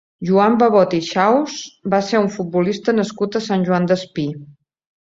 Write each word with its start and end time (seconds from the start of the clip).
Joan 0.27 0.53
Babot 0.61 0.95
i 0.99 1.01
Xaus 1.09 1.53
va 1.95 2.01
ser 2.09 2.23
un 2.25 2.33
futbolista 2.39 2.99
nascut 2.99 3.41
a 3.43 3.47
Sant 3.51 3.71
Joan 3.71 3.89
Despí. 3.95 4.31